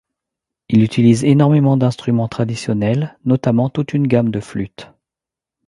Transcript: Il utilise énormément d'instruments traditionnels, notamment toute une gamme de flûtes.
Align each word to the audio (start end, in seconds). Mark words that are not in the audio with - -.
Il 0.69 0.81
utilise 0.81 1.23
énormément 1.25 1.77
d'instruments 1.77 2.27
traditionnels, 2.27 3.19
notamment 3.23 3.69
toute 3.69 3.93
une 3.93 4.07
gamme 4.07 4.31
de 4.31 4.39
flûtes. 4.39 4.89